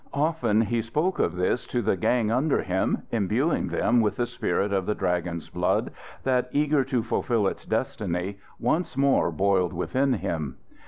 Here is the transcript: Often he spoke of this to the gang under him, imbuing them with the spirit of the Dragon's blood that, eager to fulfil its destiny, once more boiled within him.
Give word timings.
Often 0.15 0.61
he 0.61 0.81
spoke 0.81 1.19
of 1.19 1.35
this 1.35 1.67
to 1.67 1.83
the 1.83 1.95
gang 1.95 2.31
under 2.31 2.63
him, 2.63 3.03
imbuing 3.11 3.67
them 3.67 4.01
with 4.01 4.15
the 4.15 4.25
spirit 4.25 4.73
of 4.73 4.87
the 4.87 4.95
Dragon's 4.95 5.47
blood 5.47 5.91
that, 6.23 6.49
eager 6.51 6.83
to 6.85 7.03
fulfil 7.03 7.45
its 7.47 7.67
destiny, 7.67 8.39
once 8.59 8.97
more 8.97 9.31
boiled 9.31 9.73
within 9.73 10.13
him. 10.13 10.57